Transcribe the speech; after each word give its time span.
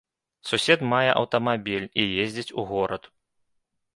Сусед 0.51 0.79
мае 0.93 1.09
аўтамабіль 1.19 1.85
і 2.03 2.07
ездзіць 2.23 2.55
у 2.61 2.65
горад. 2.73 3.03